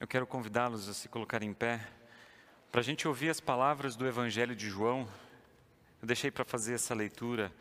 [0.00, 1.84] Eu quero convidá-los a se colocar em pé
[2.70, 5.08] para a gente ouvir as palavras do Evangelho de João.
[6.00, 7.52] Eu deixei para fazer essa leitura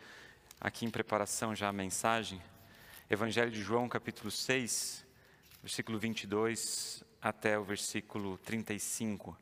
[0.61, 2.39] aqui em preparação já a mensagem.
[3.09, 5.03] Evangelho de João, capítulo 6,
[5.63, 9.35] versículo 22 até o versículo 35.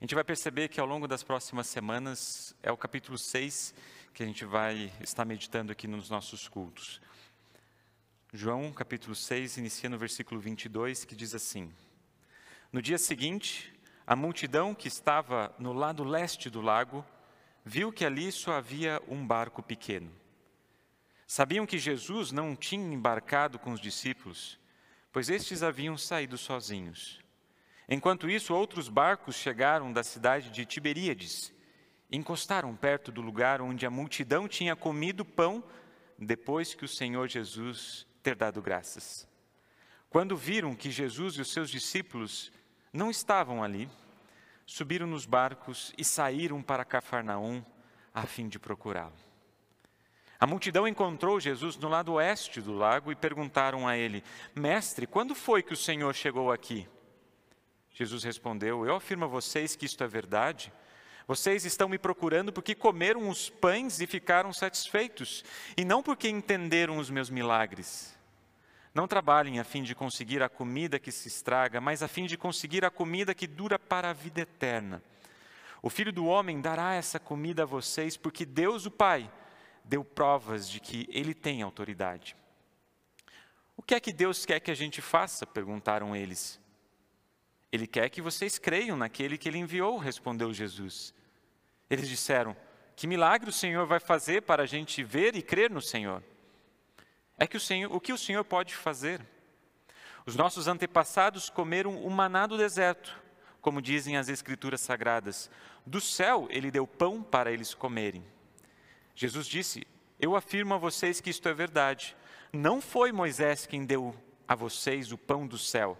[0.00, 3.72] A gente vai perceber que ao longo das próximas semanas é o capítulo 6
[4.12, 7.00] que a gente vai estar meditando aqui nos nossos cultos.
[8.32, 11.72] João, capítulo 6, inicia no versículo 22, que diz assim:
[12.72, 13.72] no dia seguinte,
[14.06, 17.04] a multidão que estava no lado leste do lago
[17.64, 20.10] viu que ali só havia um barco pequeno.
[21.26, 24.58] Sabiam que Jesus não tinha embarcado com os discípulos,
[25.12, 27.20] pois estes haviam saído sozinhos.
[27.88, 31.52] Enquanto isso, outros barcos chegaram da cidade de Tiberíades
[32.10, 35.62] encostaram perto do lugar onde a multidão tinha comido pão
[36.18, 39.28] depois que o Senhor Jesus ter dado graças.
[40.08, 42.52] Quando viram que Jesus e os seus discípulos
[42.92, 43.88] não estavam ali,
[44.66, 47.64] subiram nos barcos e saíram para Cafarnaum
[48.14, 49.14] a fim de procurá-lo.
[50.38, 54.24] A multidão encontrou Jesus no lado oeste do lago e perguntaram a ele:
[54.54, 56.88] Mestre, quando foi que o Senhor chegou aqui?
[57.92, 60.72] Jesus respondeu: Eu afirmo a vocês que isto é verdade.
[61.26, 65.44] Vocês estão me procurando porque comeram os pães e ficaram satisfeitos,
[65.76, 68.18] e não porque entenderam os meus milagres.
[68.92, 72.36] Não trabalhem a fim de conseguir a comida que se estraga, mas a fim de
[72.36, 75.02] conseguir a comida que dura para a vida eterna.
[75.82, 79.30] O Filho do Homem dará essa comida a vocês, porque Deus, o Pai,
[79.84, 82.36] deu provas de que Ele tem autoridade.
[83.76, 85.46] O que é que Deus quer que a gente faça?
[85.46, 86.60] perguntaram eles.
[87.72, 91.14] Ele quer que vocês creiam naquele que Ele enviou, respondeu Jesus.
[91.88, 92.56] Eles disseram:
[92.94, 96.22] Que milagre o Senhor vai fazer para a gente ver e crer no Senhor?
[97.40, 99.26] É que o, Senhor, o que o Senhor pode fazer?
[100.26, 103.18] Os nossos antepassados comeram o maná do deserto,
[103.62, 105.50] como dizem as Escrituras Sagradas.
[105.86, 108.22] Do céu ele deu pão para eles comerem.
[109.14, 109.86] Jesus disse:
[110.20, 112.14] Eu afirmo a vocês que isto é verdade.
[112.52, 114.14] Não foi Moisés quem deu
[114.46, 115.98] a vocês o pão do céu,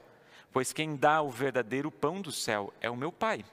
[0.53, 3.47] pois quem dá o verdadeiro pão do céu é o meu Pai.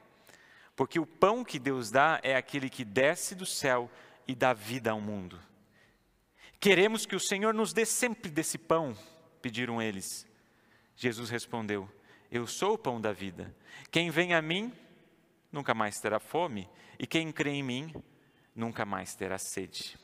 [0.76, 3.90] Porque o pão que Deus dá é aquele que desce do céu
[4.28, 5.40] e dá vida ao mundo.
[6.60, 8.98] Queremos que o Senhor nos dê sempre desse pão,
[9.42, 10.28] pediram eles.
[10.96, 11.90] Jesus respondeu:
[12.32, 13.56] Eu sou o pão da vida.
[13.92, 14.74] Quem vem a mim
[15.52, 16.68] nunca mais terá fome,
[17.00, 17.94] e quem crê em mim
[18.56, 19.98] nunca mais terá sede.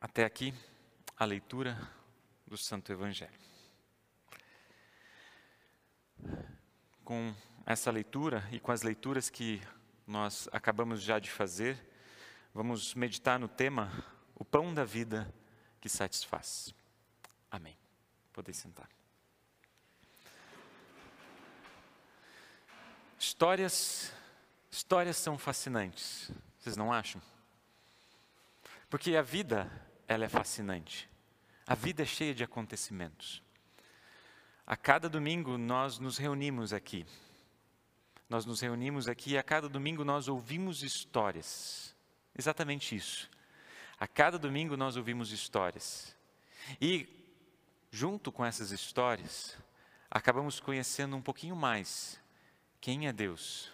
[0.00, 0.54] Até aqui
[1.16, 1.78] a leitura
[2.46, 3.38] do Santo Evangelho.
[7.04, 7.34] Com
[7.66, 9.60] essa leitura e com as leituras que
[10.06, 11.89] nós acabamos já de fazer,
[12.52, 15.32] Vamos meditar no tema O pão da vida
[15.80, 16.74] que satisfaz.
[17.48, 17.78] Amém.
[18.32, 18.88] Podem sentar.
[23.16, 24.12] Histórias,
[24.68, 26.30] histórias são fascinantes.
[26.58, 27.22] Vocês não acham?
[28.88, 29.70] Porque a vida,
[30.08, 31.08] ela é fascinante.
[31.64, 33.42] A vida é cheia de acontecimentos.
[34.66, 37.06] A cada domingo nós nos reunimos aqui.
[38.28, 41.94] Nós nos reunimos aqui e a cada domingo nós ouvimos histórias
[42.36, 43.28] Exatamente isso.
[43.98, 46.16] A cada domingo nós ouvimos histórias.
[46.80, 47.08] E,
[47.90, 49.56] junto com essas histórias,
[50.10, 52.20] acabamos conhecendo um pouquinho mais
[52.80, 53.70] quem é Deus,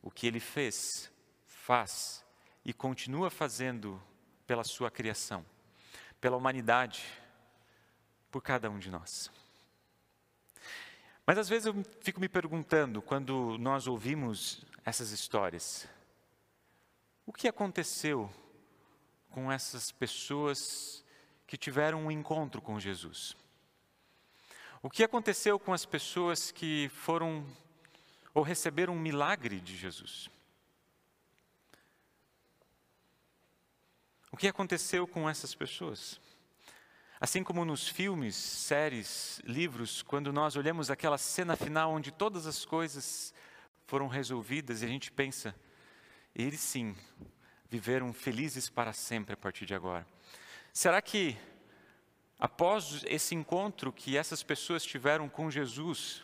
[0.00, 1.10] o que Ele fez,
[1.44, 2.24] faz
[2.64, 4.00] e continua fazendo
[4.46, 5.44] pela Sua criação,
[6.20, 7.04] pela humanidade,
[8.30, 9.30] por cada um de nós.
[11.26, 15.86] Mas às vezes eu fico me perguntando, quando nós ouvimos essas histórias,
[17.28, 18.32] o que aconteceu
[19.28, 21.04] com essas pessoas
[21.46, 23.36] que tiveram um encontro com Jesus?
[24.82, 27.46] O que aconteceu com as pessoas que foram
[28.32, 30.30] ou receberam um milagre de Jesus?
[34.32, 36.18] O que aconteceu com essas pessoas?
[37.20, 42.64] Assim como nos filmes, séries, livros, quando nós olhamos aquela cena final onde todas as
[42.64, 43.34] coisas
[43.86, 45.54] foram resolvidas e a gente pensa,
[46.42, 46.96] eles sim
[47.68, 50.06] viveram felizes para sempre a partir de agora.
[50.72, 51.36] Será que,
[52.38, 56.22] após esse encontro que essas pessoas tiveram com Jesus,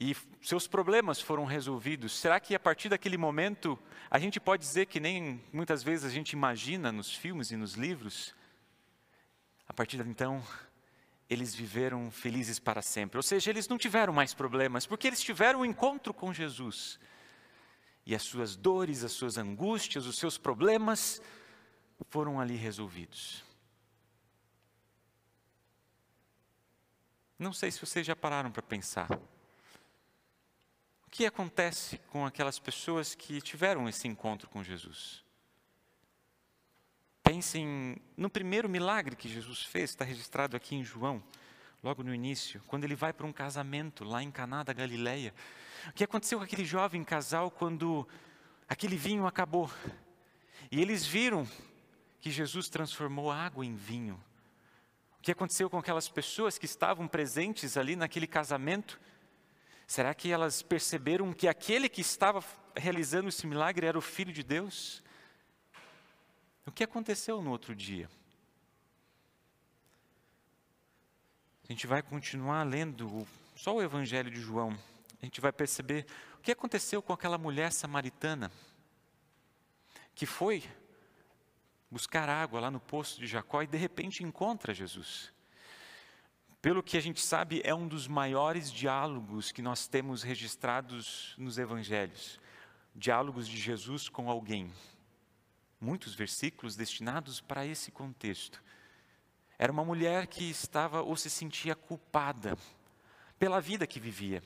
[0.00, 3.78] e seus problemas foram resolvidos, será que a partir daquele momento
[4.10, 7.74] a gente pode dizer que nem muitas vezes a gente imagina nos filmes e nos
[7.74, 8.34] livros?
[9.68, 10.42] A partir de então,
[11.28, 13.18] eles viveram felizes para sempre.
[13.18, 16.98] Ou seja, eles não tiveram mais problemas, porque eles tiveram um encontro com Jesus
[18.04, 21.22] e as suas dores, as suas angústias, os seus problemas
[22.10, 23.44] foram ali resolvidos.
[27.38, 29.10] Não sei se vocês já pararam para pensar.
[31.06, 35.24] O que acontece com aquelas pessoas que tiveram esse encontro com Jesus?
[37.22, 41.22] Pensem no primeiro milagre que Jesus fez, está registrado aqui em João,
[41.82, 45.34] logo no início, quando ele vai para um casamento lá em Caná da Galileia.
[45.88, 48.06] O que aconteceu com aquele jovem casal quando
[48.68, 49.70] aquele vinho acabou?
[50.70, 51.46] E eles viram
[52.20, 54.22] que Jesus transformou água em vinho.
[55.18, 59.00] O que aconteceu com aquelas pessoas que estavam presentes ali naquele casamento?
[59.86, 62.42] Será que elas perceberam que aquele que estava
[62.76, 65.02] realizando esse milagre era o Filho de Deus?
[66.64, 68.08] O que aconteceu no outro dia?
[71.68, 73.26] A gente vai continuar lendo
[73.56, 74.78] só o Evangelho de João.
[75.22, 76.04] A gente vai perceber
[76.36, 78.50] o que aconteceu com aquela mulher samaritana
[80.14, 80.64] que foi
[81.88, 85.32] buscar água lá no poço de Jacó e de repente encontra Jesus.
[86.60, 91.56] Pelo que a gente sabe, é um dos maiores diálogos que nós temos registrados nos
[91.56, 92.40] evangelhos.
[92.94, 94.72] Diálogos de Jesus com alguém.
[95.80, 98.62] Muitos versículos destinados para esse contexto.
[99.58, 102.56] Era uma mulher que estava ou se sentia culpada
[103.38, 104.42] pela vida que vivia.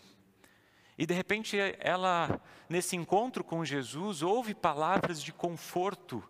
[0.98, 6.22] E de repente ela, nesse encontro com Jesus, ouve palavras de conforto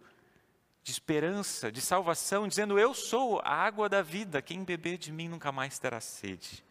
[0.82, 5.28] de esperança, de salvação, dizendo: Eu sou a água da vida, quem beber de mim
[5.28, 6.64] nunca mais terá sede.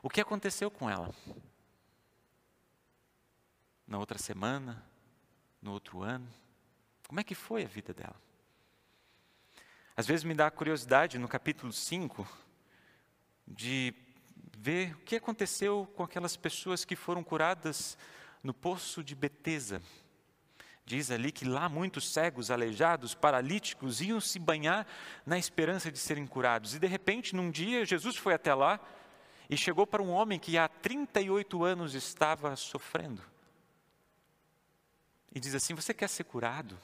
[0.00, 1.12] O que aconteceu com ela?
[3.86, 4.84] Na outra semana,
[5.60, 6.28] no outro ano,
[7.06, 8.14] como é que foi a vida dela?
[9.96, 12.28] Às vezes me dá curiosidade no capítulo 5
[13.44, 13.92] de
[14.60, 17.96] ver o que aconteceu com aquelas pessoas que foram curadas
[18.42, 19.80] no poço de Betesda.
[20.84, 24.86] Diz ali que lá muitos cegos, aleijados, paralíticos iam se banhar
[25.24, 26.74] na esperança de serem curados.
[26.74, 28.80] E de repente, num dia, Jesus foi até lá
[29.48, 33.22] e chegou para um homem que há 38 anos estava sofrendo.
[35.32, 36.78] E diz assim: Você quer ser curado?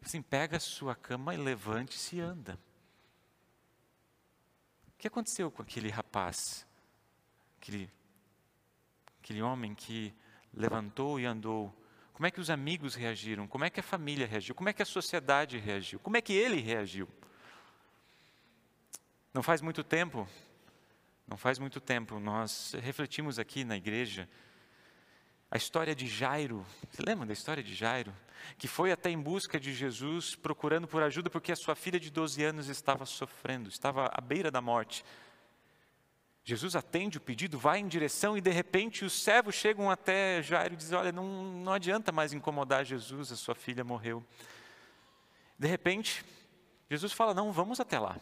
[0.00, 2.58] E assim, pega a sua cama e levante-se e anda.
[4.98, 6.66] O que aconteceu com aquele rapaz?
[7.60, 7.88] Aquele,
[9.22, 10.12] aquele homem que
[10.52, 11.72] levantou e andou
[12.18, 13.46] como é que os amigos reagiram?
[13.46, 14.52] Como é que a família reagiu?
[14.52, 16.00] Como é que a sociedade reagiu?
[16.00, 17.08] Como é que ele reagiu?
[19.32, 20.28] Não faz muito tempo,
[21.28, 24.28] não faz muito tempo, nós refletimos aqui na igreja
[25.50, 26.64] a história de Jairo.
[26.90, 28.14] Você lembra da história de Jairo?
[28.56, 32.10] Que foi até em busca de Jesus, procurando por ajuda, porque a sua filha de
[32.10, 35.04] 12 anos estava sofrendo, estava à beira da morte.
[36.44, 40.74] Jesus atende o pedido, vai em direção e de repente os servos chegam até Jairo
[40.74, 44.24] e dizem: Olha, não, não adianta mais incomodar Jesus, a sua filha morreu.
[45.58, 46.24] De repente,
[46.88, 48.18] Jesus fala: Não, vamos até lá.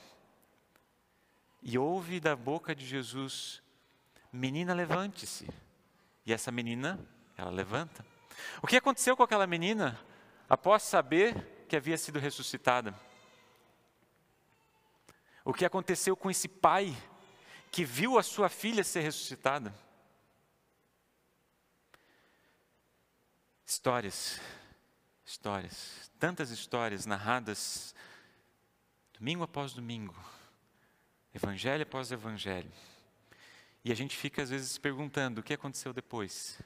[1.63, 3.63] E ouve da boca de Jesus:
[4.33, 5.49] Menina, levante-se.
[6.25, 6.99] E essa menina,
[7.37, 8.05] ela levanta.
[8.63, 9.99] O que aconteceu com aquela menina
[10.49, 12.95] após saber que havia sido ressuscitada?
[15.45, 16.97] O que aconteceu com esse pai
[17.77, 19.75] que viu a sua filha ser ressuscitada.
[23.67, 24.41] Histórias,
[25.27, 27.95] histórias, tantas histórias narradas
[29.13, 30.17] domingo após domingo,
[31.35, 32.73] evangelho após evangelho.
[33.85, 36.59] E a gente fica às vezes perguntando: o que aconteceu depois?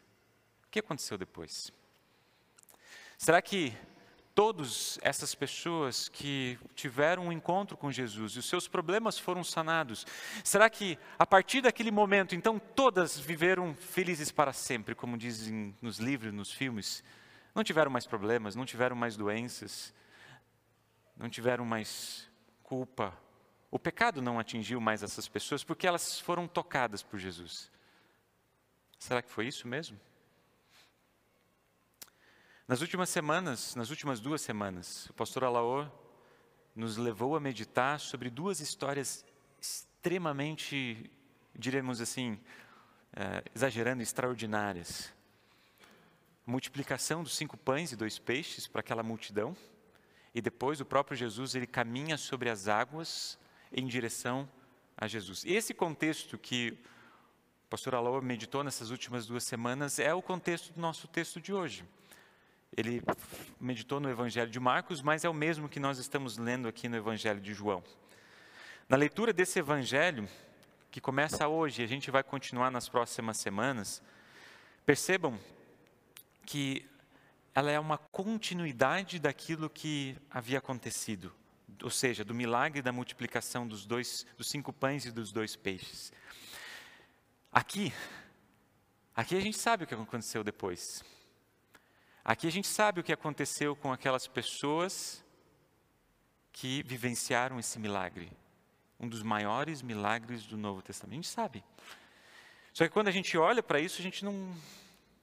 [0.71, 1.73] O que aconteceu depois?
[3.19, 3.77] Será que
[4.37, 10.07] todas essas pessoas que tiveram um encontro com Jesus e os seus problemas foram sanados,
[10.45, 15.99] será que a partir daquele momento, então, todas viveram felizes para sempre, como dizem nos
[15.99, 17.03] livros, nos filmes?
[17.53, 19.93] Não tiveram mais problemas, não tiveram mais doenças,
[21.17, 22.31] não tiveram mais
[22.62, 23.12] culpa.
[23.73, 27.73] O pecado não atingiu mais essas pessoas porque elas foram tocadas por Jesus.
[29.00, 29.99] Será que foi isso mesmo?
[32.71, 35.91] Nas últimas semanas, nas últimas duas semanas, o pastor Alaor
[36.73, 39.25] nos levou a meditar sobre duas histórias
[39.61, 41.11] extremamente,
[41.53, 42.39] diremos assim,
[43.12, 45.12] é, exagerando, extraordinárias.
[46.47, 49.57] A multiplicação dos cinco pães e dois peixes para aquela multidão,
[50.33, 53.37] e depois o próprio Jesus ele caminha sobre as águas
[53.73, 54.49] em direção
[54.97, 55.45] a Jesus.
[55.45, 56.79] Esse contexto que
[57.65, 61.53] o pastor Alaor meditou nessas últimas duas semanas é o contexto do nosso texto de
[61.53, 61.85] hoje
[62.77, 63.03] ele
[63.61, 66.97] meditou no Evangelho de Marcos, mas é o mesmo que nós estamos lendo aqui no
[66.97, 67.83] Evangelho de João.
[68.89, 70.29] Na leitura desse Evangelho,
[70.91, 74.03] que começa hoje e a gente vai continuar nas próximas semanas,
[74.85, 75.39] percebam
[76.45, 76.89] que
[77.55, 81.33] ela é uma continuidade daquilo que havia acontecido
[81.83, 86.12] ou seja, do milagre da multiplicação dos dois, dos cinco pães e dos dois peixes.
[87.50, 87.93] Aqui,
[89.15, 91.03] aqui a gente sabe o que aconteceu depois.
[92.23, 95.25] Aqui a gente sabe o que aconteceu com aquelas pessoas
[96.53, 98.31] que vivenciaram esse milagre,
[98.99, 101.15] um dos maiores milagres do Novo Testamento.
[101.15, 101.65] A gente sabe.
[102.75, 104.55] Só que quando a gente olha para isso, a gente não,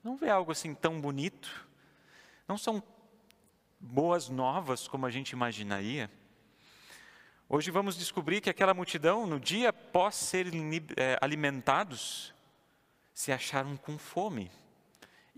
[0.03, 1.67] não vê algo assim tão bonito.
[2.47, 2.81] Não são
[3.79, 6.09] boas novas como a gente imaginaria.
[7.47, 12.33] Hoje vamos descobrir que aquela multidão, no dia após serem é, alimentados,
[13.13, 14.51] se acharam com fome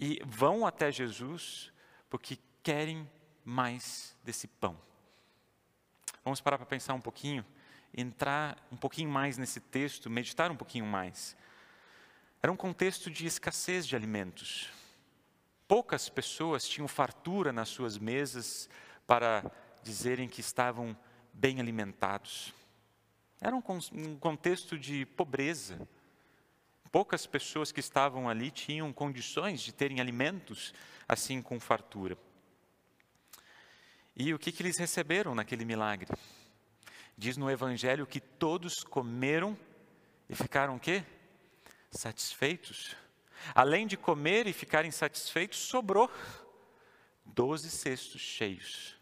[0.02, 1.74] e vão até Jesus
[2.10, 3.08] porque querem
[3.44, 4.80] mais desse pão.
[6.24, 7.46] Vamos parar para pensar um pouquinho,
[7.94, 11.36] entrar um pouquinho mais nesse texto, meditar um pouquinho mais.
[12.42, 14.70] Era um contexto de escassez de alimentos.
[15.68, 18.70] Poucas pessoas tinham fartura nas suas mesas
[19.06, 19.52] para
[19.84, 20.98] dizerem que estavam
[21.34, 22.54] bem alimentados.
[23.42, 23.62] Era um,
[24.18, 25.88] contexto de pobreza.
[26.92, 30.74] Poucas pessoas que estavam ali tinham condições de terem alimentos
[31.08, 32.18] assim com fartura.
[34.16, 36.08] E o que, que eles receberam naquele milagre?
[37.18, 39.58] Diz no Evangelho que todos comeram
[40.28, 41.04] e ficaram o quê?
[41.92, 42.96] Satisfeitos.
[43.54, 46.12] Além de comer e ficarem satisfeitos, sobrou
[47.24, 48.98] doze cestos cheios.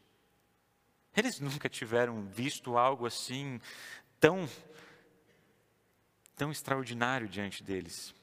[1.16, 3.60] Eles nunca tiveram visto algo assim
[4.20, 4.48] tão
[6.38, 8.16] tão extraordinário diante deles.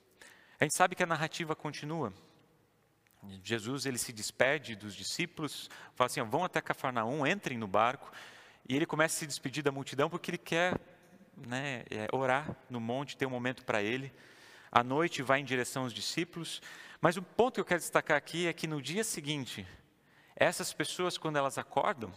[0.59, 2.13] A gente sabe que a narrativa continua.
[3.43, 8.11] Jesus ele se despede dos discípulos, fala assim: vão até Cafarnaum, entrem no barco,
[8.67, 10.81] e ele começa a se despedir da multidão porque ele quer
[11.37, 14.11] né, é, orar no monte, ter um momento para ele
[14.75, 16.61] à noite vai em direção aos discípulos.
[17.01, 19.65] Mas o ponto que eu quero destacar aqui é que no dia seguinte,
[20.35, 22.13] essas pessoas, quando elas acordam,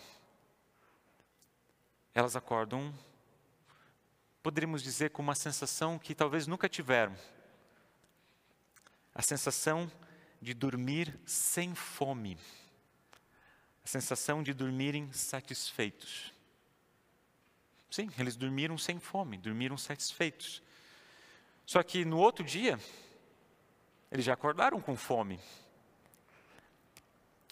[2.15, 2.91] elas acordam,
[4.47, 7.13] poderíamos dizer, com uma sensação que talvez nunca tiveram.
[9.13, 9.91] A sensação
[10.41, 12.37] de dormir sem fome.
[13.83, 16.33] A sensação de dormirem satisfeitos.
[17.91, 20.63] Sim, eles dormiram sem fome, dormiram satisfeitos.
[21.65, 22.79] Só que no outro dia,
[24.09, 25.41] eles já acordaram com fome.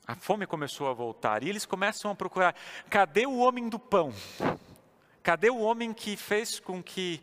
[0.08, 2.56] A fome começou a voltar e eles começam a procurar:
[2.90, 4.14] cadê o homem do pão?
[5.26, 7.20] Cadê o homem que fez com que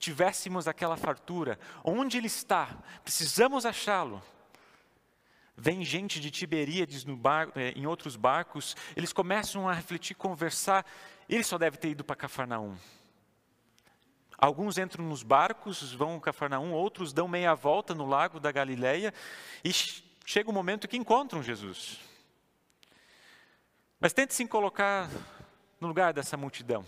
[0.00, 1.56] tivéssemos aquela fartura?
[1.84, 2.76] Onde ele está?
[3.04, 4.20] Precisamos achá-lo.
[5.56, 7.06] Vem gente de Tiberíades
[7.54, 10.84] eh, em outros barcos, eles começam a refletir, conversar.
[11.28, 12.76] Ele só deve ter ido para Cafarnaum.
[14.36, 19.14] Alguns entram nos barcos, vão a Cafarnaum, outros dão meia volta no lago da Galileia
[19.62, 19.70] e
[20.24, 22.00] chega o um momento que encontram Jesus.
[24.00, 25.08] Mas tente se colocar
[25.80, 26.84] no lugar dessa multidão,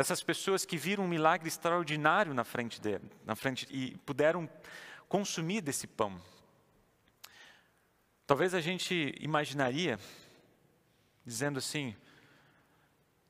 [0.00, 4.48] dessas pessoas que viram um milagre extraordinário na frente dele, na frente e puderam
[5.06, 6.18] consumir desse pão.
[8.26, 10.00] Talvez a gente imaginaria
[11.22, 11.94] dizendo assim: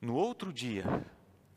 [0.01, 0.85] no outro dia,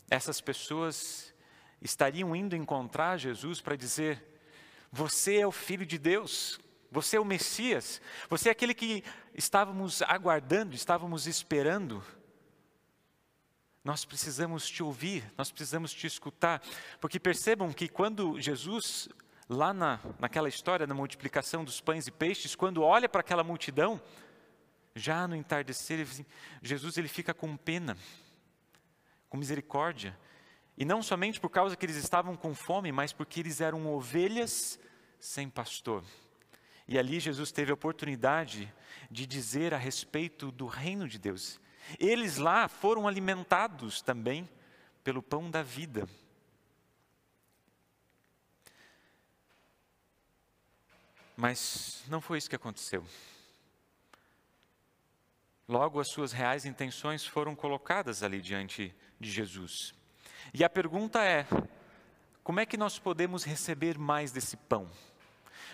[0.09, 1.31] essas pessoas
[1.79, 4.41] estariam indo encontrar Jesus para dizer:
[4.91, 9.03] Você é o Filho de Deus, você é o Messias, você é aquele que
[9.35, 12.03] estávamos aguardando, estávamos esperando.
[13.83, 16.61] Nós precisamos te ouvir, nós precisamos te escutar,
[17.01, 19.09] porque percebam que quando Jesus,
[19.49, 24.01] lá na, naquela história da multiplicação dos pães e peixes, quando olha para aquela multidão,
[24.95, 26.07] já no entardecer,
[26.61, 27.97] Jesus ele fica com pena,
[29.27, 30.17] com misericórdia,
[30.77, 34.79] e não somente por causa que eles estavam com fome, mas porque eles eram ovelhas
[35.19, 36.03] sem pastor.
[36.87, 38.73] E ali Jesus teve a oportunidade
[39.11, 41.59] de dizer a respeito do reino de Deus.
[41.99, 44.49] Eles lá foram alimentados também
[45.03, 46.07] pelo pão da vida.
[51.35, 53.05] Mas não foi isso que aconteceu.
[55.67, 59.93] Logo, as suas reais intenções foram colocadas ali diante de Jesus.
[60.53, 61.47] E a pergunta é:
[62.43, 64.89] como é que nós podemos receber mais desse pão?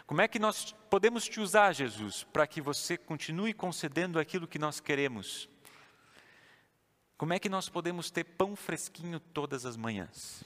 [0.06, 4.58] Como é que nós podemos te usar, Jesus, para que você continue concedendo aquilo que
[4.58, 5.50] nós queremos?
[7.20, 10.42] Como é que nós podemos ter pão fresquinho todas as manhãs?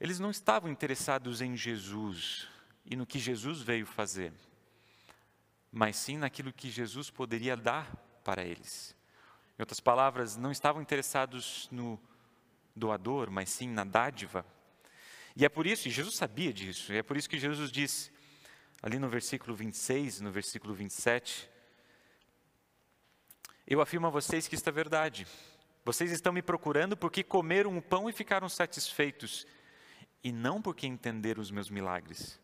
[0.00, 2.48] Eles não estavam interessados em Jesus
[2.84, 4.32] e no que Jesus veio fazer,
[5.70, 8.96] mas sim naquilo que Jesus poderia dar para eles.
[9.56, 11.96] Em outras palavras, não estavam interessados no
[12.74, 14.44] doador, mas sim na dádiva.
[15.36, 18.10] E é por isso, e Jesus sabia disso, e é por isso que Jesus diz,
[18.82, 21.48] ali no versículo 26, no versículo 27,
[23.70, 25.26] Eu afirmo a vocês que isto é verdade.
[25.84, 29.46] Vocês estão me procurando porque comeram o pão e ficaram satisfeitos,
[30.24, 32.40] e não porque entenderam os meus milagres.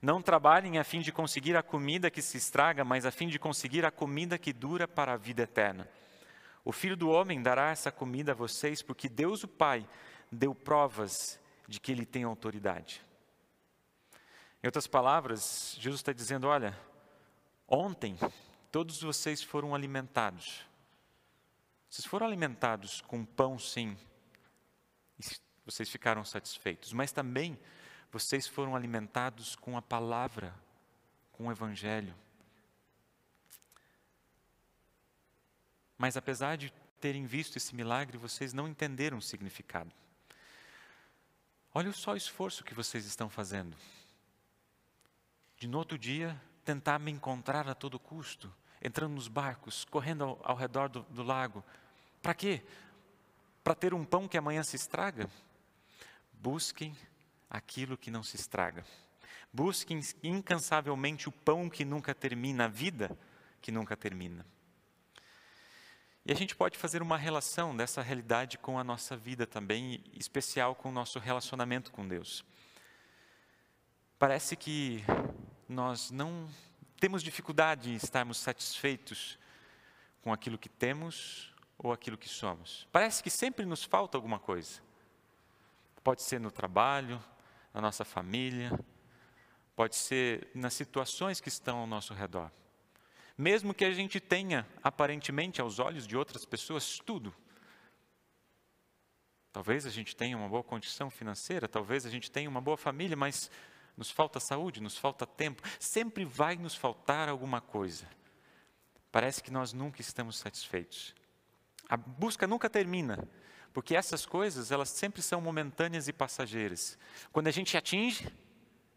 [0.00, 3.38] Não trabalhem a fim de conseguir a comida que se estraga, mas a fim de
[3.38, 5.86] conseguir a comida que dura para a vida eterna.
[6.64, 9.86] O Filho do Homem dará essa comida a vocês, porque Deus o Pai
[10.32, 13.02] deu provas de que ele tem autoridade.
[14.62, 16.74] Em outras palavras, Jesus está dizendo: olha,
[17.68, 18.16] ontem
[18.74, 20.66] todos vocês foram alimentados.
[21.88, 23.96] Vocês foram alimentados com pão, sim,
[25.64, 27.56] vocês ficaram satisfeitos, mas também
[28.10, 30.52] vocês foram alimentados com a palavra,
[31.30, 32.12] com o Evangelho.
[35.96, 39.92] Mas apesar de terem visto esse milagre, vocês não entenderam o significado.
[41.72, 43.76] Olha só o esforço que vocês estão fazendo.
[45.56, 48.52] De no outro dia, tentar me encontrar a todo custo,
[48.84, 51.64] entrando nos barcos, correndo ao, ao redor do, do lago.
[52.22, 52.62] Para quê?
[53.64, 55.28] Para ter um pão que amanhã se estraga?
[56.34, 56.94] Busquem
[57.48, 58.84] aquilo que não se estraga.
[59.50, 63.16] Busquem incansavelmente o pão que nunca termina, a vida
[63.62, 64.44] que nunca termina.
[66.26, 70.74] E a gente pode fazer uma relação dessa realidade com a nossa vida também, especial
[70.74, 72.44] com o nosso relacionamento com Deus.
[74.18, 75.04] Parece que
[75.68, 76.48] nós não
[77.04, 79.38] temos dificuldade em estarmos satisfeitos
[80.22, 82.88] com aquilo que temos ou aquilo que somos.
[82.90, 84.80] Parece que sempre nos falta alguma coisa.
[86.02, 87.22] Pode ser no trabalho,
[87.74, 88.72] na nossa família,
[89.76, 92.50] pode ser nas situações que estão ao nosso redor.
[93.36, 97.34] Mesmo que a gente tenha, aparentemente, aos olhos de outras pessoas, tudo.
[99.52, 103.14] Talvez a gente tenha uma boa condição financeira, talvez a gente tenha uma boa família,
[103.14, 103.50] mas
[103.96, 105.62] nos falta saúde, nos falta tempo.
[105.78, 108.06] Sempre vai nos faltar alguma coisa.
[109.12, 111.14] Parece que nós nunca estamos satisfeitos.
[111.88, 113.28] A busca nunca termina,
[113.72, 116.98] porque essas coisas, elas sempre são momentâneas e passageiras.
[117.32, 118.32] Quando a gente atinge,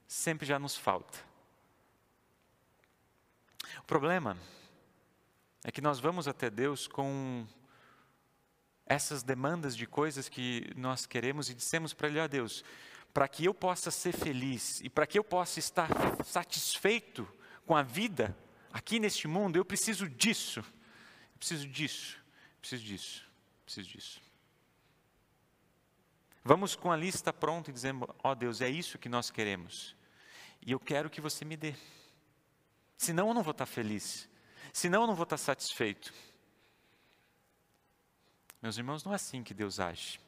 [0.07, 1.19] sempre já nos falta.
[3.79, 4.37] O problema
[5.63, 7.45] é que nós vamos até Deus com
[8.85, 12.63] essas demandas de coisas que nós queremos e dissemos para Ele, ó oh, Deus,
[13.17, 15.89] para que eu possa ser feliz e para que eu possa estar
[16.23, 17.27] satisfeito
[17.65, 18.37] com a vida
[18.71, 24.21] aqui neste mundo, eu preciso disso, eu preciso disso, eu preciso disso, eu preciso disso.
[26.43, 29.95] Vamos com a lista pronta e dizendo, ó oh, Deus, é isso que nós queremos.
[30.63, 31.73] E eu quero que você me dê.
[32.99, 34.29] Senão eu não vou estar feliz.
[34.71, 36.13] Senão eu não vou estar satisfeito.
[38.61, 40.19] Meus irmãos, não é assim que Deus age.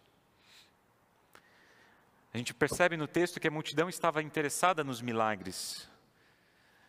[2.34, 5.90] A gente percebe no texto que a multidão estava interessada nos milagres,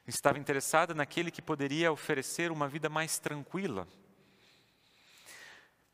[0.06, 3.88] estava interessada naquele que poderia oferecer uma vida mais tranquila.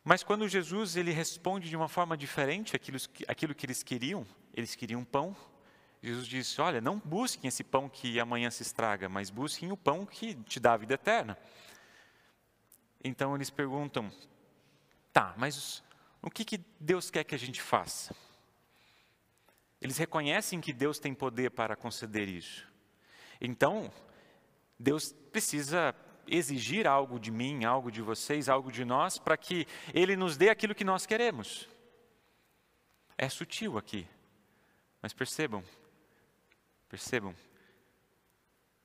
[0.03, 4.75] Mas quando Jesus ele responde de uma forma diferente aquilo, aquilo que eles queriam, eles
[4.75, 5.37] queriam pão,
[6.03, 10.07] Jesus disse: Olha, não busquem esse pão que amanhã se estraga, mas busquem o pão
[10.07, 11.39] que te dá a vida eterna.
[13.03, 14.11] Então eles perguntam:
[15.13, 15.83] Tá, mas
[16.23, 18.15] o que, que Deus quer que a gente faça?
[19.81, 22.67] Eles reconhecem que Deus tem poder para conceder isso.
[23.41, 23.93] Então,
[24.79, 25.95] Deus precisa
[26.27, 30.49] exigir algo de mim, algo de vocês, algo de nós, para que Ele nos dê
[30.49, 31.69] aquilo que nós queremos.
[33.17, 34.07] É sutil aqui,
[35.01, 35.63] mas percebam,
[36.89, 37.35] Percebam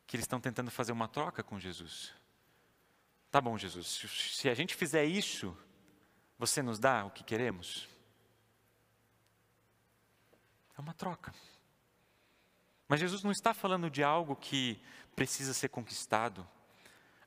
[0.08, 2.14] que eles estão tentando fazer uma troca com Jesus.
[3.30, 3.88] Tá bom, Jesus,
[4.38, 5.56] se a gente fizer isso,
[6.38, 7.88] você nos dá o que queremos?
[10.82, 11.32] É uma troca.
[12.88, 14.82] Mas Jesus não está falando de algo que
[15.16, 16.48] precisa ser conquistado,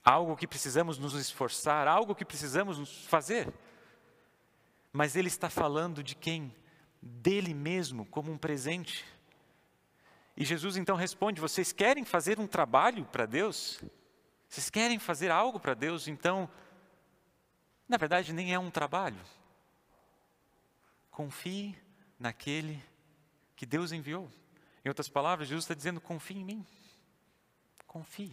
[0.04, 3.54] algo que precisamos nos esforçar, algo que precisamos fazer.
[4.92, 6.52] Mas Ele está falando de quem?
[7.00, 9.04] Dele mesmo, como um presente.
[10.36, 13.80] E Jesus então responde: Vocês querem fazer um trabalho para Deus?
[14.48, 16.08] Vocês querem fazer algo para Deus?
[16.08, 16.50] Então,
[17.88, 19.20] na verdade, nem é um trabalho.
[21.08, 21.78] Confie
[22.18, 22.82] naquele
[23.56, 24.30] que Deus enviou.
[24.84, 26.66] Em outras palavras, Jesus está dizendo: confie em mim.
[27.86, 28.30] Confie.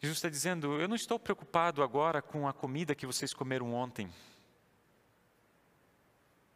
[0.00, 4.12] Jesus está dizendo: eu não estou preocupado agora com a comida que vocês comeram ontem.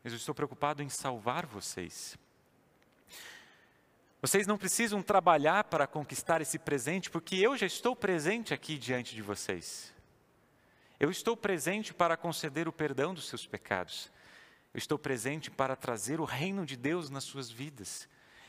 [0.02, 2.16] Mas eu estou preocupado em salvar vocês.
[4.22, 9.14] Vocês não precisam trabalhar para conquistar esse presente, porque eu já estou presente aqui diante
[9.14, 9.94] de vocês.
[10.98, 14.10] Eu estou presente para conceder o perdão dos seus pecados.
[14.76, 18.06] Eu estou presente para trazer o reino de Deus nas suas vidas.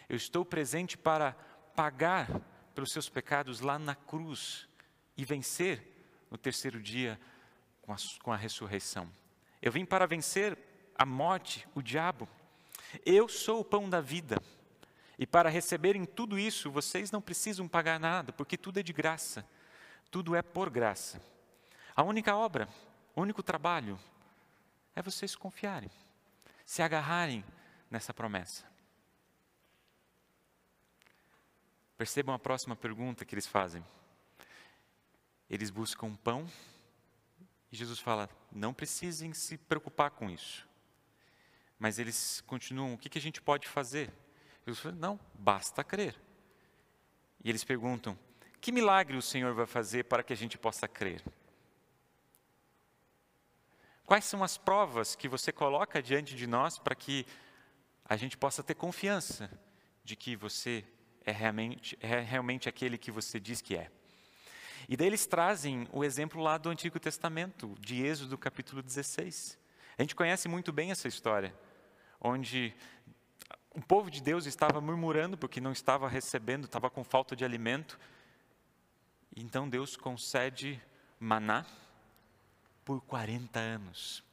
[0.09, 1.31] Eu estou presente para
[1.73, 2.41] pagar
[2.75, 4.67] pelos seus pecados lá na cruz
[5.15, 5.87] e vencer
[6.29, 7.17] no terceiro dia
[7.81, 9.09] com a, com a ressurreição.
[9.61, 10.57] Eu vim para vencer
[10.97, 12.27] a morte, o diabo.
[13.05, 14.37] Eu sou o pão da vida.
[15.17, 19.47] E para receberem tudo isso, vocês não precisam pagar nada, porque tudo é de graça.
[20.11, 21.21] Tudo é por graça.
[21.95, 22.67] A única obra,
[23.15, 23.97] o único trabalho
[24.93, 25.89] é vocês confiarem,
[26.67, 27.45] se agarrarem
[27.89, 28.65] nessa promessa.
[31.97, 33.83] Percebam a próxima pergunta que eles fazem.
[35.49, 36.45] Eles buscam pão
[37.71, 40.67] e Jesus fala: não precisem se preocupar com isso.
[41.79, 44.13] Mas eles continuam: o que, que a gente pode fazer?
[44.65, 46.19] Jesus fala: não, basta crer.
[47.45, 48.19] E eles perguntam:
[48.59, 51.23] que milagre o Senhor vai fazer para que a gente possa crer?
[54.07, 57.25] Quais são as provas que você coloca diante de nós para que
[58.05, 59.51] a gente possa ter confiança
[60.01, 60.85] de que você
[61.25, 63.91] é realmente, é realmente aquele que você diz que é?
[64.87, 69.59] E daí eles trazem o exemplo lá do Antigo Testamento, de Êxodo capítulo 16.
[69.97, 71.53] A gente conhece muito bem essa história,
[72.21, 72.73] onde
[73.71, 77.99] o povo de Deus estava murmurando porque não estava recebendo, estava com falta de alimento.
[79.35, 80.81] Então Deus concede
[81.19, 81.65] maná
[82.87, 84.23] por 40 anos.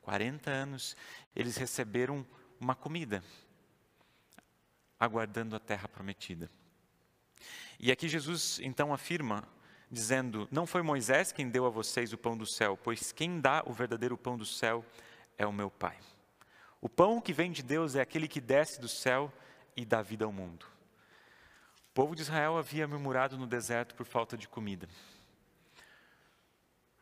[0.00, 0.96] 40 anos
[1.36, 2.26] eles receberam
[2.58, 3.22] uma comida,
[4.98, 6.50] aguardando a terra prometida.
[7.78, 9.46] E aqui Jesus então afirma
[9.90, 13.62] dizendo: Não foi Moisés quem deu a vocês o pão do céu, pois quem dá
[13.66, 14.82] o verdadeiro pão do céu
[15.36, 15.98] é o meu Pai.
[16.80, 19.30] O pão que vem de Deus é aquele que desce do céu
[19.76, 20.64] e dá vida ao mundo.
[21.90, 24.88] O povo de Israel havia murmurado no deserto por falta de comida.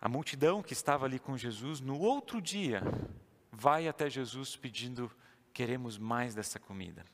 [0.00, 2.82] A multidão que estava ali com Jesus, no outro dia,
[3.52, 5.10] vai até Jesus pedindo:
[5.52, 7.04] queremos mais dessa comida.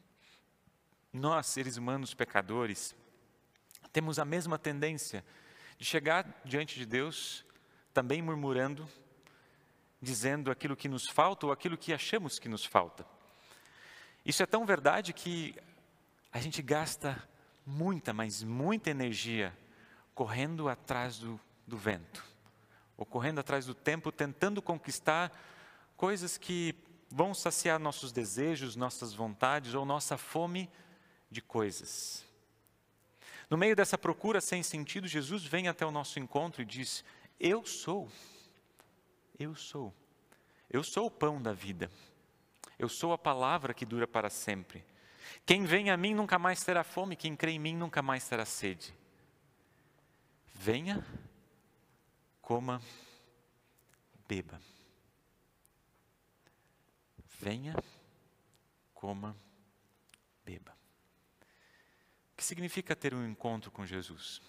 [1.13, 2.95] Nós, seres humanos pecadores,
[3.93, 5.25] temos a mesma tendência
[5.79, 7.45] de chegar diante de Deus
[7.93, 8.87] também murmurando,
[10.01, 13.07] dizendo aquilo que nos falta ou aquilo que achamos que nos falta.
[14.25, 15.55] Isso é tão verdade que
[16.31, 17.27] a gente gasta
[17.65, 19.57] muita, mas muita energia
[20.15, 22.23] correndo atrás do, do vento,
[22.97, 25.33] ou correndo atrás do tempo, tentando conquistar
[25.97, 26.75] coisas que
[27.11, 30.71] vão saciar nossos desejos, nossas vontades ou nossa fome
[31.31, 32.25] de coisas.
[33.49, 37.05] No meio dessa procura sem sentido, Jesus vem até o nosso encontro e diz:
[37.39, 38.09] Eu sou,
[39.39, 39.95] eu sou,
[40.71, 41.91] eu sou o pão da vida,
[42.79, 44.85] eu sou a palavra que dura para sempre.
[45.45, 48.45] Quem vem a mim nunca mais terá fome, quem crê em mim nunca mais terá
[48.45, 48.95] sede.
[50.55, 51.05] Venha,
[52.47, 52.81] coma,
[54.29, 54.63] beba.
[57.41, 57.75] Venha,
[58.95, 59.37] coma,
[60.45, 60.71] beba.
[62.33, 64.41] O que significa ter um encontro com Jesus?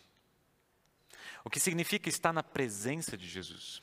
[1.43, 3.81] O que significa estar na presença de Jesus?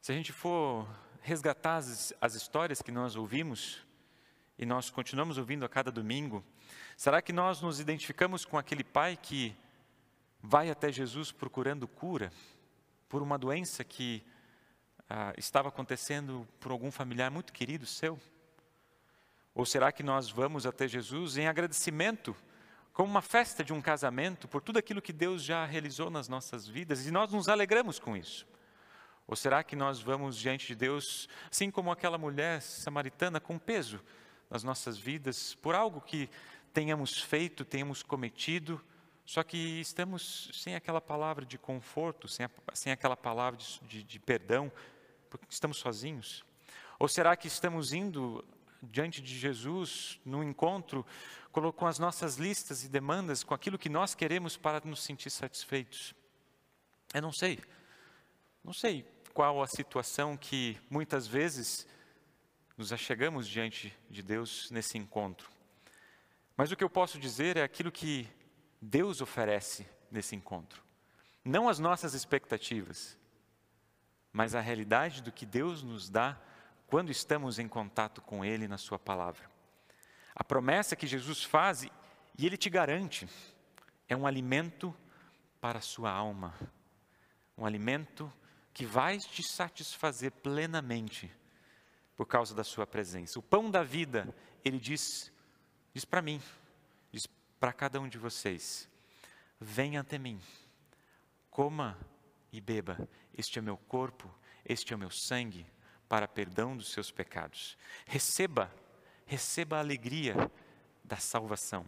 [0.00, 0.88] Se a gente for
[1.20, 3.80] resgatar as, as histórias que nós ouvimos,
[4.58, 6.44] e nós continuamos ouvindo a cada domingo,
[6.96, 9.56] será que nós nos identificamos com aquele pai que
[10.42, 12.32] vai até Jesus procurando cura
[13.08, 14.24] por uma doença que
[15.08, 18.18] ah, estava acontecendo por algum familiar muito querido seu?
[19.54, 22.34] Ou será que nós vamos até Jesus em agradecimento,
[22.92, 26.66] como uma festa de um casamento, por tudo aquilo que Deus já realizou nas nossas
[26.66, 28.46] vidas e nós nos alegramos com isso?
[29.26, 34.02] Ou será que nós vamos diante de Deus, assim como aquela mulher samaritana, com peso
[34.50, 36.28] nas nossas vidas, por algo que
[36.72, 38.82] tenhamos feito, tenhamos cometido,
[39.24, 44.02] só que estamos sem aquela palavra de conforto, sem, a, sem aquela palavra de, de,
[44.02, 44.70] de perdão,
[45.30, 46.44] porque estamos sozinhos?
[46.98, 48.44] Ou será que estamos indo
[48.82, 51.06] diante de Jesus, no encontro,
[51.52, 56.14] com as nossas listas e demandas, com aquilo que nós queremos para nos sentir satisfeitos.
[57.14, 57.60] Eu não sei,
[58.64, 61.86] não sei qual a situação que muitas vezes
[62.76, 65.48] nos achegamos diante de Deus nesse encontro.
[66.56, 68.28] Mas o que eu posso dizer é aquilo que
[68.84, 70.82] Deus oferece nesse encontro.
[71.44, 73.16] Não as nossas expectativas,
[74.32, 76.36] mas a realidade do que Deus nos dá
[76.88, 79.48] quando estamos em contato com Ele na Sua palavra.
[80.34, 81.90] A promessa que Jesus faz, e
[82.44, 83.28] Ele te garante,
[84.08, 84.94] é um alimento
[85.60, 86.52] para a sua alma,
[87.56, 88.32] um alimento
[88.74, 91.30] que vai te satisfazer plenamente
[92.16, 93.38] por causa da Sua presença.
[93.38, 95.32] O pão da vida, Ele diz,
[95.94, 96.42] diz para mim,
[97.12, 97.26] diz
[97.62, 98.88] para cada um de vocês:
[99.60, 100.42] venha até mim,
[101.48, 101.96] coma
[102.52, 104.28] e beba, este é meu corpo,
[104.64, 105.64] este é o meu sangue
[106.08, 107.78] para perdão dos seus pecados.
[108.04, 108.68] Receba,
[109.24, 110.34] receba a alegria
[111.04, 111.86] da salvação.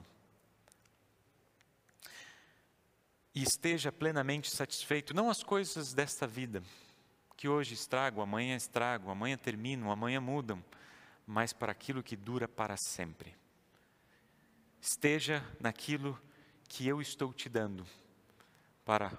[3.35, 6.63] e esteja plenamente satisfeito, não as coisas desta vida,
[7.37, 10.65] que hoje estragam, amanhã estragam, amanhã terminam, amanhã mudam,
[11.27, 13.35] mas para aquilo que dura para sempre.
[14.85, 16.21] Esteja naquilo
[16.69, 17.87] que eu estou te dando,
[18.85, 19.11] para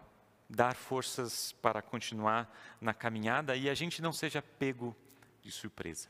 [0.47, 4.95] dar forças para continuar na caminhada e a gente não seja pego
[5.41, 6.07] de surpresa.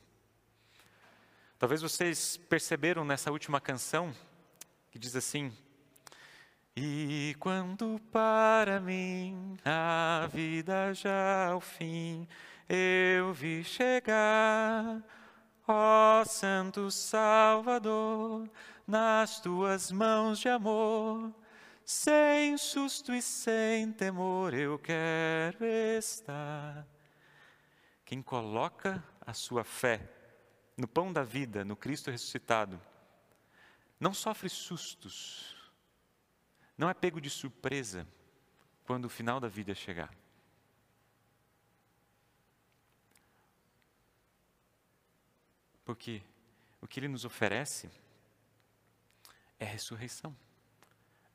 [1.58, 4.14] Talvez vocês perceberam nessa última canção
[4.92, 5.58] que diz assim:
[6.76, 12.28] E quando para mim a vida já ao fim,
[12.68, 15.02] eu vi chegar,
[15.68, 18.50] ó Santo Salvador,
[18.88, 21.34] nas tuas mãos de amor,
[21.84, 26.86] sem susto e sem temor eu quero estar.
[28.04, 30.08] Quem coloca a sua fé
[30.78, 32.80] no pão da vida, no Cristo ressuscitado,
[34.00, 35.56] não sofre sustos,
[36.78, 38.08] não é pego de surpresa
[38.84, 40.14] quando o final da vida chegar.
[45.86, 46.22] Porque
[46.82, 47.90] o que ele nos oferece
[49.60, 50.36] é ressurreição,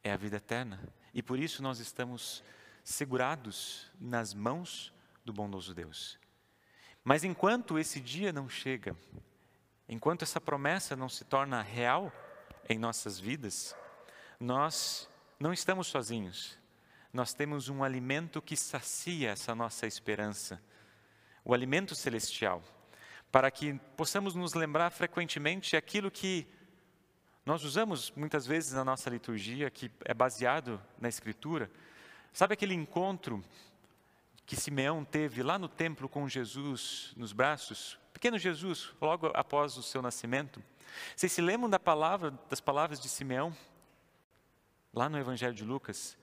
[0.03, 0.79] é a vida eterna.
[1.15, 2.43] E por isso nós estamos
[2.85, 4.93] segurados nas mãos
[5.25, 6.19] do bondoso Deus.
[7.03, 8.95] Mas enquanto esse dia não chega,
[9.89, 12.13] enquanto essa promessa não se torna real,
[12.71, 13.75] em nossas vidas,
[14.39, 15.09] nós
[15.39, 16.57] não estamos sozinhos.
[17.13, 20.63] Nós temos um alimento que sacia essa nossa esperança,
[21.45, 22.63] o alimento celestial,
[23.31, 26.47] para que possamos nos lembrar frequentemente aquilo que
[27.45, 31.71] nós usamos muitas vezes na nossa liturgia, que é baseado na Escritura.
[32.33, 33.43] Sabe aquele encontro
[34.45, 37.99] que Simeão teve lá no templo com Jesus nos braços?
[38.13, 40.63] Pequeno Jesus, logo após o seu nascimento.
[41.17, 43.57] Vocês se lembram da palavra, das palavras de Simeão?
[44.93, 46.19] Lá no Evangelho de Lucas.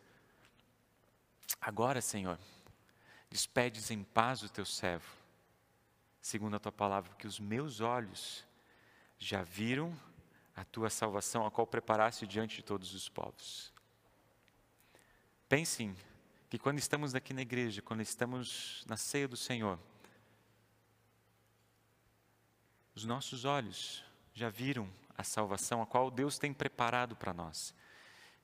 [1.60, 2.38] Agora, Senhor,
[3.30, 5.08] despedes em paz o teu servo,
[6.28, 8.46] segundo a tua palavra, porque os meus olhos
[9.18, 9.98] já viram
[10.54, 13.74] a tua salvação, a qual preparaste diante de todos os povos.
[15.48, 15.96] Pensem
[16.50, 19.80] que quando estamos aqui na igreja, quando estamos na ceia do Senhor,
[22.94, 27.74] os nossos olhos já viram a salvação a qual Deus tem preparado para nós.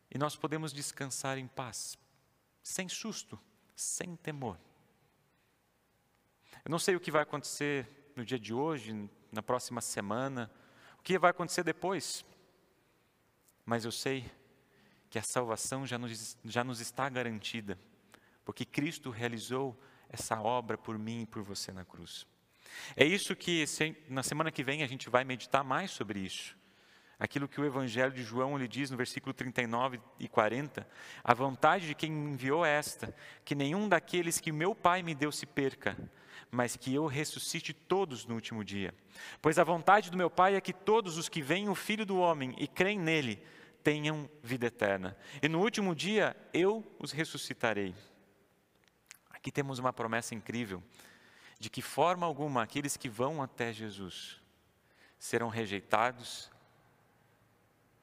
[0.09, 1.97] E nós podemos descansar em paz,
[2.63, 3.37] sem susto,
[3.75, 4.57] sem temor.
[6.65, 10.49] Eu não sei o que vai acontecer no dia de hoje, na próxima semana,
[10.97, 12.23] o que vai acontecer depois,
[13.65, 14.31] mas eu sei
[15.09, 17.77] que a salvação já nos, já nos está garantida,
[18.45, 22.25] porque Cristo realizou essa obra por mim e por você na cruz.
[22.95, 23.65] É isso que
[24.07, 26.55] na semana que vem a gente vai meditar mais sobre isso.
[27.19, 30.87] Aquilo que o Evangelho de João lhe diz no versículo 39 e 40,
[31.21, 35.13] a vontade de quem me enviou é esta, que nenhum daqueles que meu Pai me
[35.13, 35.97] deu se perca,
[36.51, 38.93] mas que eu ressuscite todos no último dia.
[39.41, 42.17] Pois a vontade do meu Pai é que todos os que veem o Filho do
[42.17, 43.41] Homem e creem nele
[43.83, 45.17] tenham vida eterna.
[45.41, 47.93] E no último dia eu os ressuscitarei.
[49.29, 50.81] Aqui temos uma promessa incrível
[51.59, 54.41] de que forma alguma aqueles que vão até Jesus
[55.17, 56.51] serão rejeitados,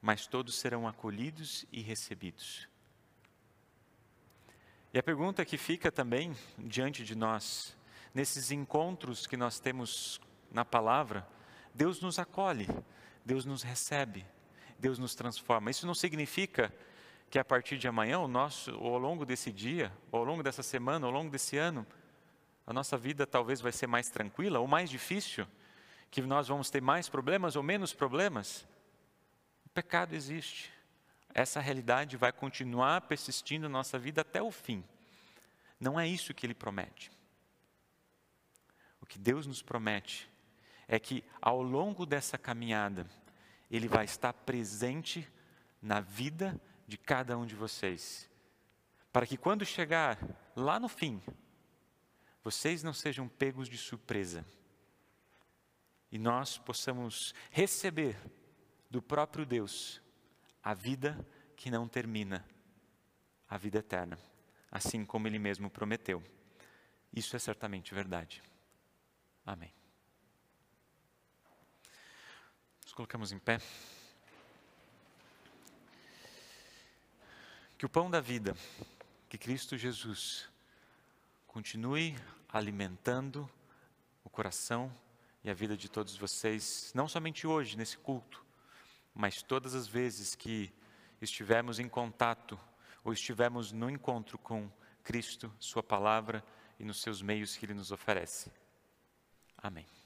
[0.00, 2.66] mas todos serão acolhidos e recebidos.
[4.92, 7.76] E a pergunta que fica também diante de nós,
[8.14, 10.20] nesses encontros que nós temos
[10.50, 11.26] na palavra,
[11.74, 12.68] Deus nos acolhe,
[13.24, 14.26] Deus nos recebe,
[14.78, 15.70] Deus nos transforma.
[15.70, 16.72] Isso não significa
[17.30, 20.42] que a partir de amanhã, o nosso, ou ao longo desse dia, ou ao longo
[20.42, 21.86] dessa semana, ou ao longo desse ano,
[22.66, 25.46] a nossa vida talvez vai ser mais tranquila ou mais difícil,
[26.10, 28.66] que nós vamos ter mais problemas ou menos problemas.
[29.64, 30.72] O pecado existe.
[31.32, 34.82] Essa realidade vai continuar persistindo na nossa vida até o fim.
[35.78, 37.10] Não é isso que ele promete.
[39.10, 40.30] Que Deus nos promete
[40.86, 43.04] é que ao longo dessa caminhada,
[43.68, 45.28] ele vai estar presente
[45.82, 48.30] na vida de cada um de vocês.
[49.12, 50.16] Para que quando chegar
[50.54, 51.20] lá no fim,
[52.44, 54.46] vocês não sejam pegos de surpresa
[56.12, 58.16] e nós possamos receber
[58.88, 60.00] do próprio Deus
[60.62, 61.18] a vida
[61.56, 62.46] que não termina,
[63.48, 64.16] a vida eterna,
[64.70, 66.22] assim como Ele mesmo prometeu.
[67.12, 68.40] Isso é certamente verdade.
[69.52, 69.74] Amém.
[72.84, 73.60] Nos colocamos em pé.
[77.76, 78.56] Que o pão da vida,
[79.28, 80.48] que Cristo Jesus,
[81.48, 82.16] continue
[82.48, 83.50] alimentando
[84.22, 84.88] o coração
[85.42, 88.46] e a vida de todos vocês, não somente hoje, nesse culto,
[89.12, 90.72] mas todas as vezes que
[91.20, 92.56] estivermos em contato
[93.02, 94.70] ou estivermos no encontro com
[95.02, 96.44] Cristo, Sua palavra
[96.78, 98.59] e nos seus meios que Ele nos oferece.
[99.62, 99.99] Amém.